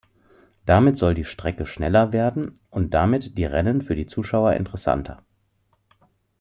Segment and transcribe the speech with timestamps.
[0.65, 5.23] Damit soll die Strecke schneller werden und damit die Rennen für die Zuschauer interessanter.